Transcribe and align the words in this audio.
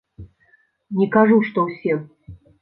Не 1.01 1.07
кажу, 1.17 1.37
што 1.51 1.67
ўсе. 1.67 1.93